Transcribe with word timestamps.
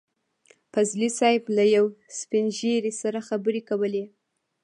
فضلي 0.73 1.09
صیب 1.19 1.43
له 1.57 1.63
يو 1.75 1.85
سپين 2.19 2.45
ږيري 2.57 2.93
سره 3.01 3.19
خبرې 3.29 3.61
کولې. 3.69 4.03